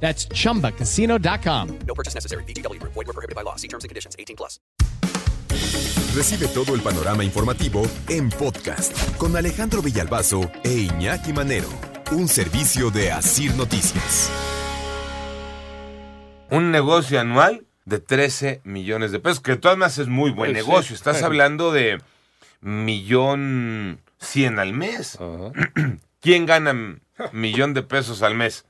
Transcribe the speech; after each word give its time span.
That's 0.00 0.28
chumbacasino.com. 0.28 1.68
No 1.86 1.94
purchase 1.94 2.14
necessary. 2.14 2.44
BGW. 2.44 2.80
Void 2.82 3.06
were 3.06 3.12
prohibited 3.12 3.34
by 3.34 3.42
law. 3.42 3.56
See 3.56 3.68
terms 3.68 3.82
and 3.84 3.88
conditions. 3.88 4.14
18 4.18 4.36
plus. 4.36 4.60
Recibe 6.14 6.48
todo 6.48 6.74
el 6.74 6.80
panorama 6.80 7.24
informativo 7.24 7.82
en 8.08 8.30
podcast 8.30 8.92
con 9.18 9.36
Alejandro 9.36 9.82
Villalbazo 9.82 10.50
e 10.64 10.72
Iñaki 10.72 11.34
Manero, 11.34 11.68
un 12.10 12.26
servicio 12.26 12.90
de 12.90 13.12
Asir 13.12 13.54
Noticias. 13.54 14.30
Un 16.50 16.70
negocio 16.70 17.20
anual 17.20 17.66
de 17.84 17.98
13 17.98 18.62
millones 18.64 19.12
de 19.12 19.18
pesos, 19.20 19.40
que 19.40 19.52
de 19.52 19.56
todas 19.58 19.76
maneras 19.76 19.98
es 19.98 20.08
muy 20.08 20.30
buen 20.30 20.52
Pues 20.52 20.64
sí, 20.64 20.70
negocio. 20.70 20.94
Estás 20.94 21.22
hablando 21.22 21.70
de 21.70 22.00
millón 22.62 24.00
cien 24.18 24.58
al 24.58 24.72
mes. 24.72 25.18
¿Quién 26.20 26.46
gana 26.46 26.98
millón 27.32 27.74
de 27.74 27.82
pesos 27.82 28.22
al 28.22 28.34
mes? 28.34 28.64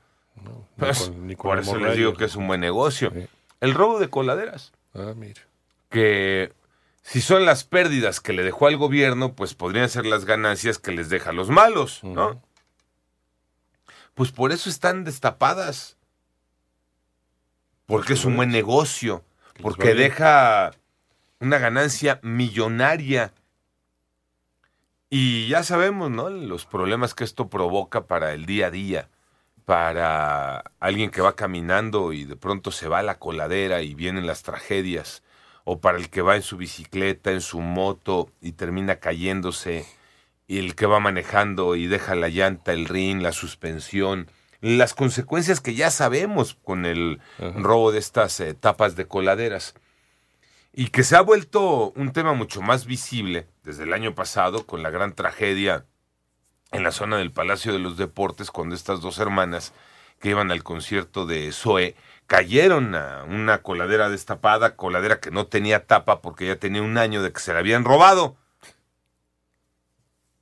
Pues, 0.77 1.01
con- 1.09 1.27
ni 1.27 1.35
con 1.37 1.51
por 1.51 1.59
eso 1.61 1.77
les 1.79 1.97
digo 1.97 2.15
que 2.15 2.25
es 2.27 2.37
un 2.37 2.47
buen 2.47 2.61
negocio. 2.61 3.11
Sí. 3.15 3.27
El 3.61 3.75
robo 3.75 3.99
de 3.99 4.11
coladeras, 4.11 4.73
Ah, 4.95 5.13
mira. 5.17 5.41
que 5.89 6.53
si 7.03 7.21
son 7.21 7.45
las 7.47 7.65
pérdidas 7.65 8.21
que 8.21 8.33
le 8.33 8.43
dejó 8.43 8.67
al 8.67 8.77
gobierno, 8.77 9.33
pues 9.35 9.55
podrían 9.55 9.89
ser 9.89 10.05
las 10.07 10.25
ganancias 10.25 10.79
que 10.79 10.93
les 10.93 11.09
deja 11.09 11.31
a 11.31 11.33
los 11.33 11.49
malos, 11.49 12.03
¿no? 12.05 12.43
Pues 14.15 14.33
por 14.33 14.53
eso 14.53 14.69
están 14.69 15.05
destapadas. 15.05 15.97
Porque 17.87 18.15
es 18.15 18.25
un 18.25 18.35
buen 18.37 18.51
negocio. 18.51 19.25
Porque 19.63 19.95
deja 19.95 20.73
una 21.39 21.59
ganancia 21.59 22.19
millonaria. 22.23 23.33
Y 25.09 25.47
ya 25.49 25.63
sabemos, 25.63 26.11
¿no? 26.11 26.29
Los 26.31 26.67
problemas 26.67 27.15
que 27.15 27.25
esto 27.25 27.49
provoca 27.49 28.07
para 28.07 28.33
el 28.33 28.45
día 28.45 28.67
a 28.67 28.71
día. 28.71 29.09
Para 29.67 30.59
alguien 30.79 31.11
que 31.11 31.21
va 31.21 31.35
caminando 31.35 32.13
y 32.13 32.25
de 32.25 32.37
pronto 32.37 32.71
se 32.71 32.87
va 32.87 33.01
a 33.01 33.03
la 33.03 33.19
coladera 33.19 33.83
y 33.83 33.95
vienen 33.95 34.27
las 34.27 34.45
tragedias. 34.45 35.25
O 35.65 35.81
para 35.81 35.99
el 35.99 36.09
que 36.09 36.23
va 36.23 36.37
en 36.37 36.43
su 36.43 36.57
bicicleta, 36.57 37.33
en 37.33 37.41
su 37.41 37.61
moto 37.61 38.31
y 38.41 38.53
termina 38.53 39.01
cayéndose. 39.01 39.85
Y 40.47 40.59
el 40.59 40.77
que 40.77 40.87
va 40.87 41.01
manejando 41.01 41.75
y 41.75 41.89
deja 41.89 42.15
la 42.15 42.29
llanta, 42.29 42.73
el 42.73 42.87
rin, 42.87 43.25
la 43.25 43.33
suspensión. 43.33 44.31
Las 44.61 44.95
consecuencias 44.95 45.61
que 45.61 45.75
ya 45.75 45.91
sabemos 45.91 46.57
con 46.63 46.87
el 46.87 47.21
Ajá. 47.39 47.53
robo 47.57 47.91
de 47.91 47.99
estas 47.99 48.39
eh, 48.39 48.55
tapas 48.55 48.95
de 48.95 49.09
coladeras. 49.09 49.75
Y 50.73 50.91
que 50.91 51.03
se 51.03 51.17
ha 51.17 51.23
vuelto 51.23 51.91
un 51.97 52.13
tema 52.13 52.35
mucho 52.35 52.63
más 52.63 52.87
visible 52.87 53.49
desde 53.65 53.83
el 53.83 53.93
año 53.93 54.15
pasado 54.15 54.65
con 54.65 54.85
la 54.85 54.91
gran 54.91 55.13
tragedia 55.15 55.87
en 56.73 56.83
la 56.83 56.93
zona 56.93 57.19
del 57.19 57.33
Palacio 57.33 57.73
de 57.73 57.79
los 57.79 57.97
Deportes 57.97 58.51
cuando 58.51 58.75
estas 58.75 59.01
dos 59.01 59.19
hermanas 59.19 59.73
que 60.21 60.31
iban 60.31 60.51
al 60.51 60.63
concierto 60.63 61.27
de 61.27 61.53
Zoe 61.53 61.95
cayeron 62.27 62.95
a 62.95 63.25
una 63.25 63.63
coladera 63.63 64.09
destapada, 64.09 64.77
coladera 64.77 65.21
que 65.21 65.31
no 65.31 65.47
tenía 65.47 65.87
tapa 65.87 66.21
porque 66.21 66.47
ya 66.47 66.57
tenía 66.57 66.83
un 66.83 66.99
año 66.99 67.23
de 67.23 67.33
que 67.33 67.41
se 67.41 67.53
la 67.53 67.61
habían 67.61 67.85
robado. 67.85 68.37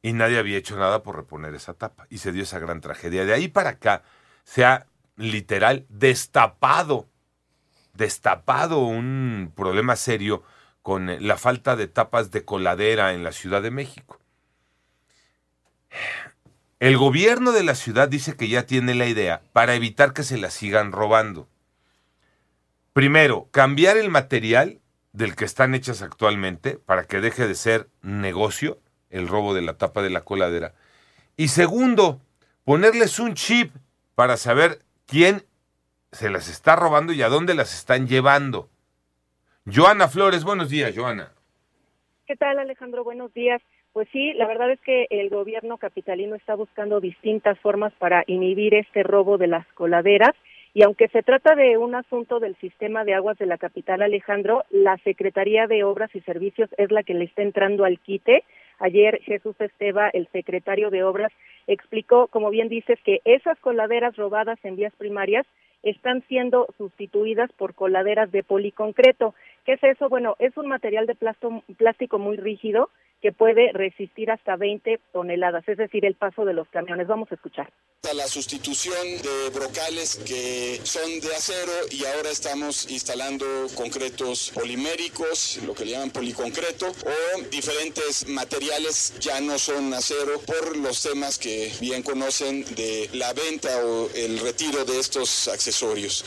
Y 0.02 0.12
nadie 0.12 0.38
había 0.38 0.58
hecho 0.58 0.76
nada 0.76 1.02
por 1.02 1.16
reponer 1.16 1.54
esa 1.54 1.74
tapa. 1.74 2.06
Y 2.10 2.18
se 2.18 2.30
dio 2.30 2.42
esa 2.42 2.58
gran 2.58 2.80
tragedia. 2.80 3.24
De 3.24 3.32
ahí 3.32 3.48
para 3.48 3.70
acá 3.70 4.02
se 4.44 4.64
ha 4.64 4.86
literal 5.16 5.86
destapado, 5.88 7.08
destapado 7.94 8.80
un 8.80 9.52
problema 9.56 9.96
serio 9.96 10.42
con 10.82 11.26
la 11.26 11.38
falta 11.38 11.76
de 11.76 11.88
tapas 11.88 12.30
de 12.30 12.44
coladera 12.44 13.14
en 13.14 13.24
la 13.24 13.32
Ciudad 13.32 13.62
de 13.62 13.70
México. 13.70 14.18
El 16.80 16.96
gobierno 16.96 17.52
de 17.52 17.62
la 17.62 17.74
ciudad 17.74 18.08
dice 18.08 18.36
que 18.36 18.48
ya 18.48 18.66
tiene 18.66 18.94
la 18.94 19.06
idea 19.06 19.42
para 19.52 19.74
evitar 19.74 20.12
que 20.12 20.22
se 20.22 20.36
la 20.36 20.50
sigan 20.50 20.92
robando. 20.92 21.48
Primero, 22.92 23.48
cambiar 23.50 23.96
el 23.96 24.10
material 24.10 24.80
del 25.12 25.36
que 25.36 25.44
están 25.44 25.74
hechas 25.74 26.02
actualmente 26.02 26.76
para 26.76 27.04
que 27.04 27.20
deje 27.20 27.46
de 27.46 27.54
ser 27.54 27.88
negocio 28.02 28.78
el 29.10 29.28
robo 29.28 29.54
de 29.54 29.62
la 29.62 29.78
tapa 29.78 30.02
de 30.02 30.10
la 30.10 30.22
coladera. 30.22 30.74
Y 31.36 31.48
segundo, 31.48 32.20
ponerles 32.64 33.18
un 33.18 33.34
chip 33.34 33.74
para 34.14 34.36
saber 34.36 34.80
quién 35.06 35.44
se 36.12 36.30
las 36.30 36.48
está 36.48 36.76
robando 36.76 37.12
y 37.12 37.22
a 37.22 37.28
dónde 37.28 37.54
las 37.54 37.74
están 37.74 38.06
llevando. 38.06 38.68
Joana 39.72 40.08
Flores, 40.08 40.44
buenos 40.44 40.68
días, 40.68 40.92
Joana. 40.94 41.32
¿Qué 42.26 42.36
tal, 42.36 42.58
Alejandro? 42.58 43.04
Buenos 43.04 43.32
días. 43.34 43.62
Pues 43.94 44.08
sí, 44.10 44.32
la 44.32 44.48
verdad 44.48 44.72
es 44.72 44.80
que 44.80 45.06
el 45.08 45.30
gobierno 45.30 45.78
capitalino 45.78 46.34
está 46.34 46.56
buscando 46.56 46.98
distintas 46.98 47.56
formas 47.60 47.92
para 48.00 48.24
inhibir 48.26 48.74
este 48.74 49.04
robo 49.04 49.38
de 49.38 49.46
las 49.46 49.64
coladeras. 49.74 50.32
Y 50.74 50.82
aunque 50.82 51.06
se 51.06 51.22
trata 51.22 51.54
de 51.54 51.78
un 51.78 51.94
asunto 51.94 52.40
del 52.40 52.56
sistema 52.56 53.04
de 53.04 53.14
aguas 53.14 53.38
de 53.38 53.46
la 53.46 53.56
capital, 53.56 54.02
Alejandro, 54.02 54.64
la 54.70 54.96
Secretaría 55.04 55.68
de 55.68 55.84
Obras 55.84 56.12
y 56.12 56.20
Servicios 56.22 56.68
es 56.76 56.90
la 56.90 57.04
que 57.04 57.14
le 57.14 57.26
está 57.26 57.42
entrando 57.42 57.84
al 57.84 58.00
quite. 58.00 58.42
Ayer 58.80 59.20
Jesús 59.22 59.54
Esteba, 59.60 60.08
el 60.08 60.26
secretario 60.32 60.90
de 60.90 61.04
Obras, 61.04 61.30
explicó, 61.68 62.26
como 62.26 62.50
bien 62.50 62.68
dices, 62.68 62.98
que 63.04 63.20
esas 63.24 63.60
coladeras 63.60 64.16
robadas 64.16 64.58
en 64.64 64.74
vías 64.74 64.92
primarias 64.98 65.46
están 65.84 66.24
siendo 66.26 66.66
sustituidas 66.78 67.52
por 67.52 67.74
coladeras 67.74 68.32
de 68.32 68.42
policoncreto. 68.42 69.36
¿Qué 69.64 69.74
es 69.74 69.84
eso? 69.84 70.08
Bueno, 70.08 70.34
es 70.40 70.56
un 70.56 70.66
material 70.66 71.06
de 71.06 71.14
plástico 71.14 72.18
muy 72.18 72.36
rígido 72.38 72.90
que 73.24 73.32
puede 73.32 73.72
resistir 73.72 74.30
hasta 74.30 74.54
20 74.54 75.00
toneladas, 75.10 75.66
es 75.66 75.78
decir, 75.78 76.04
el 76.04 76.14
paso 76.14 76.44
de 76.44 76.52
los 76.52 76.68
camiones. 76.68 77.06
Vamos 77.06 77.32
a 77.32 77.36
escuchar. 77.36 77.72
la 78.14 78.26
sustitución 78.26 79.02
de 79.22 79.48
brocales 79.48 80.16
que 80.26 80.78
son 80.82 81.20
de 81.20 81.34
acero 81.34 81.72
y 81.90 82.04
ahora 82.04 82.28
estamos 82.28 82.90
instalando 82.90 83.46
concretos 83.74 84.52
poliméricos, 84.54 85.58
lo 85.66 85.74
que 85.74 85.86
le 85.86 85.92
llaman 85.92 86.10
policoncreto, 86.10 86.88
o 86.88 87.40
diferentes 87.50 88.28
materiales 88.28 89.18
ya 89.20 89.40
no 89.40 89.58
son 89.58 89.94
acero 89.94 90.38
por 90.40 90.76
los 90.76 91.02
temas 91.02 91.38
que 91.38 91.72
bien 91.80 92.02
conocen 92.02 92.62
de 92.74 93.08
la 93.14 93.32
venta 93.32 93.70
o 93.86 94.10
el 94.14 94.38
retiro 94.40 94.84
de 94.84 95.00
estos 95.00 95.48
accesorios. 95.48 96.26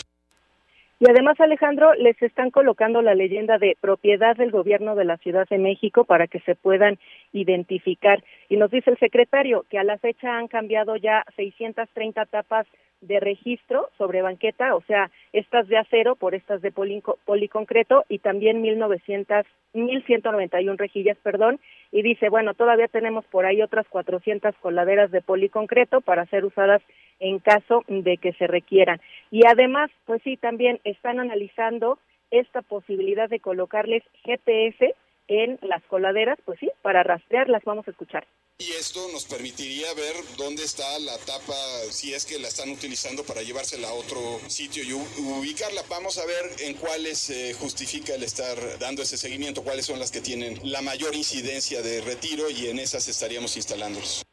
Y 0.99 1.07
además, 1.07 1.39
Alejandro, 1.39 1.93
les 1.93 2.19
están 2.23 2.49
colocando 2.49 3.03
la 3.03 3.13
leyenda 3.13 3.59
de 3.59 3.77
propiedad 3.79 4.35
del 4.35 4.49
gobierno 4.49 4.95
de 4.95 5.05
la 5.05 5.17
Ciudad 5.17 5.47
de 5.47 5.59
México 5.59 6.05
para 6.05 6.25
que 6.25 6.39
se 6.39 6.55
puedan 6.55 6.97
identificar. 7.33 8.23
Y 8.49 8.57
nos 8.57 8.71
dice 8.71 8.89
el 8.89 8.97
secretario 8.97 9.63
que 9.69 9.77
a 9.77 9.83
la 9.83 9.99
fecha 9.99 10.37
han 10.37 10.47
cambiado 10.47 10.95
ya 10.95 11.23
630 11.35 12.25
tapas 12.25 12.65
de 13.01 13.19
registro 13.19 13.89
sobre 13.97 14.21
banqueta, 14.21 14.75
o 14.75 14.81
sea, 14.81 15.11
estas 15.33 15.67
de 15.67 15.77
acero 15.77 16.15
por 16.15 16.33
estas 16.33 16.61
de 16.61 16.71
policoncreto 16.71 18.05
y 18.09 18.19
también 18.19 18.61
1900, 18.61 19.45
1191 19.73 20.77
rejillas, 20.77 21.17
perdón, 21.21 21.59
y 21.91 22.01
dice, 22.01 22.29
bueno, 22.29 22.53
todavía 22.53 22.87
tenemos 22.87 23.25
por 23.25 23.45
ahí 23.45 23.61
otras 23.61 23.87
400 23.87 24.55
coladeras 24.57 25.11
de 25.11 25.21
policoncreto 25.21 26.01
para 26.01 26.25
ser 26.25 26.45
usadas 26.45 26.81
en 27.19 27.39
caso 27.39 27.83
de 27.87 28.17
que 28.17 28.33
se 28.33 28.47
requieran. 28.47 28.99
Y 29.31 29.45
además, 29.45 29.91
pues 30.05 30.21
sí, 30.23 30.37
también 30.37 30.79
están 30.83 31.19
analizando 31.19 31.99
esta 32.31 32.61
posibilidad 32.61 33.29
de 33.29 33.39
colocarles 33.39 34.03
GPS 34.23 34.95
en 35.27 35.59
las 35.61 35.83
coladeras, 35.83 36.39
pues 36.45 36.59
sí, 36.59 36.69
para 36.81 37.03
rastrearlas, 37.03 37.63
vamos 37.63 37.87
a 37.87 37.91
escuchar. 37.91 38.25
Y 38.59 38.71
esto 38.71 38.99
nos 39.13 39.27
permitiría 39.27 39.93
ver 39.93 40.15
dónde 40.35 40.63
está 40.63 40.97
la 40.97 41.15
tapa, 41.29 41.53
si 41.91 42.15
es 42.15 42.25
que 42.25 42.39
la 42.39 42.47
están 42.47 42.71
utilizando 42.71 43.21
para 43.21 43.43
llevársela 43.43 43.89
a 43.89 43.93
otro 43.93 44.17
sitio 44.49 44.81
y 44.81 44.93
ubicarla. 44.93 45.83
Vamos 45.91 46.17
a 46.17 46.25
ver 46.25 46.41
en 46.65 46.73
cuáles 46.73 47.29
eh, 47.29 47.53
justifica 47.53 48.15
el 48.15 48.23
estar 48.23 48.57
dando 48.79 49.03
ese 49.03 49.15
seguimiento, 49.15 49.61
cuáles 49.61 49.85
son 49.85 49.99
las 49.99 50.11
que 50.11 50.21
tienen 50.21 50.57
la 50.63 50.81
mayor 50.81 51.13
incidencia 51.13 51.83
de 51.83 52.01
retiro 52.01 52.49
y 52.49 52.65
en 52.65 52.79
esas 52.79 53.07
estaríamos 53.07 53.55
instalándolos. 53.57 54.25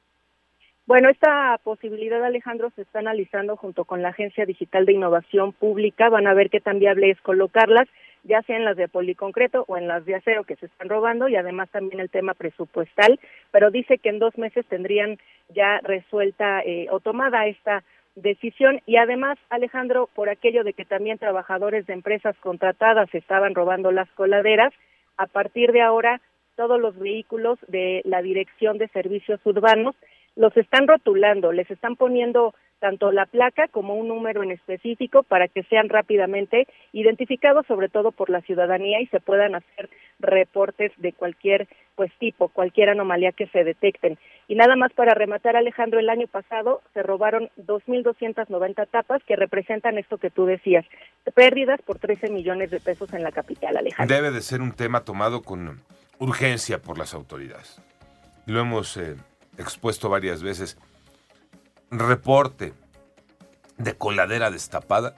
Bueno, 0.86 1.10
esta 1.10 1.60
posibilidad, 1.62 2.24
Alejandro, 2.24 2.72
se 2.76 2.80
está 2.80 3.00
analizando 3.00 3.58
junto 3.58 3.84
con 3.84 4.00
la 4.00 4.08
Agencia 4.08 4.46
Digital 4.46 4.86
de 4.86 4.94
Innovación 4.94 5.52
Pública. 5.52 6.08
Van 6.08 6.26
a 6.26 6.32
ver 6.32 6.48
qué 6.48 6.60
tan 6.60 6.78
viable 6.78 7.10
es 7.10 7.20
colocarlas, 7.20 7.88
ya 8.24 8.42
sea 8.42 8.56
en 8.56 8.64
las 8.64 8.76
de 8.76 8.88
policoncreto 8.88 9.64
o 9.68 9.76
en 9.76 9.86
las 9.86 10.04
de 10.04 10.16
acero 10.16 10.44
que 10.44 10.56
se 10.56 10.66
están 10.66 10.88
robando, 10.88 11.28
y 11.28 11.36
además 11.36 11.70
también 11.70 12.00
el 12.00 12.10
tema 12.10 12.34
presupuestal. 12.34 13.20
Pero 13.50 13.70
dice 13.70 13.98
que 13.98 14.08
en 14.08 14.18
dos 14.18 14.36
meses 14.36 14.66
tendrían 14.66 15.18
ya 15.50 15.80
resuelta 15.82 16.60
eh, 16.62 16.88
o 16.90 17.00
tomada 17.00 17.46
esta 17.46 17.84
decisión 18.16 18.80
y 18.86 18.96
además, 18.96 19.38
Alejandro, 19.50 20.08
por 20.14 20.28
aquello 20.28 20.64
de 20.64 20.72
que 20.72 20.84
también 20.84 21.18
trabajadores 21.18 21.86
de 21.86 21.94
empresas 21.94 22.36
contratadas 22.38 23.12
estaban 23.12 23.54
robando 23.54 23.90
las 23.90 24.08
coladeras, 24.10 24.72
a 25.16 25.26
partir 25.26 25.72
de 25.72 25.82
ahora 25.82 26.20
todos 26.56 26.80
los 26.80 26.96
vehículos 26.98 27.58
de 27.66 28.02
la 28.04 28.22
Dirección 28.22 28.78
de 28.78 28.88
Servicios 28.88 29.40
Urbanos 29.44 29.96
los 30.36 30.56
están 30.56 30.86
rotulando, 30.86 31.52
les 31.52 31.70
están 31.70 31.96
poniendo 31.96 32.54
tanto 32.84 33.10
la 33.12 33.24
placa 33.24 33.66
como 33.68 33.94
un 33.94 34.08
número 34.08 34.42
en 34.42 34.50
específico 34.50 35.22
para 35.22 35.48
que 35.48 35.62
sean 35.62 35.88
rápidamente 35.88 36.66
identificados 36.92 37.66
sobre 37.66 37.88
todo 37.88 38.12
por 38.12 38.28
la 38.28 38.42
ciudadanía 38.42 39.00
y 39.00 39.06
se 39.06 39.20
puedan 39.20 39.54
hacer 39.54 39.88
reportes 40.18 40.92
de 40.98 41.14
cualquier 41.14 41.66
pues 41.94 42.12
tipo, 42.18 42.48
cualquier 42.48 42.90
anomalía 42.90 43.32
que 43.32 43.46
se 43.46 43.64
detecten. 43.64 44.18
Y 44.48 44.54
nada 44.54 44.76
más 44.76 44.92
para 44.92 45.14
rematar 45.14 45.56
Alejandro, 45.56 45.98
el 45.98 46.10
año 46.10 46.26
pasado 46.26 46.82
se 46.92 47.02
robaron 47.02 47.48
2290 47.56 48.84
tapas 48.84 49.22
que 49.24 49.34
representan 49.34 49.96
esto 49.96 50.18
que 50.18 50.28
tú 50.28 50.44
decías, 50.44 50.84
pérdidas 51.34 51.80
por 51.80 51.98
13 51.98 52.30
millones 52.30 52.70
de 52.70 52.80
pesos 52.80 53.14
en 53.14 53.22
la 53.22 53.32
capital, 53.32 53.78
Alejandro. 53.78 54.14
Debe 54.14 54.30
de 54.30 54.42
ser 54.42 54.60
un 54.60 54.72
tema 54.72 55.06
tomado 55.06 55.40
con 55.40 55.80
urgencia 56.18 56.82
por 56.82 56.98
las 56.98 57.14
autoridades. 57.14 57.80
Lo 58.44 58.60
hemos 58.60 58.98
eh, 58.98 59.16
expuesto 59.56 60.10
varias 60.10 60.42
veces. 60.42 60.76
Reporte 61.90 62.74
de 63.78 63.96
coladera 63.96 64.50
destapada 64.50 65.14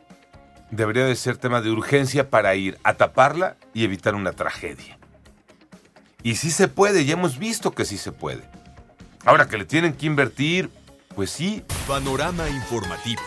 debería 0.71 1.05
de 1.05 1.17
ser 1.17 1.37
tema 1.37 1.61
de 1.61 1.71
urgencia 1.71 2.31
para 2.31 2.55
ir 2.55 2.79
a 2.83 2.95
taparla 2.95 3.57
y 3.73 3.85
evitar 3.85 4.15
una 4.15 4.33
tragedia. 4.33 4.99
Y 6.23 6.37
sí 6.37 6.51
se 6.51 6.69
puede, 6.69 7.05
ya 7.05 7.15
hemos 7.15 7.39
visto 7.39 7.71
que 7.73 7.85
sí 7.85 7.99
se 7.99 8.13
puede. 8.13 8.43
Ahora 9.25 9.49
que 9.49 9.59
le 9.59 9.65
tienen 9.65 9.95
que 9.95 10.07
invertir, 10.07 10.71
pues 11.15 11.31
sí. 11.31 11.65
Panorama 11.87 12.49
informativo. 12.49 13.23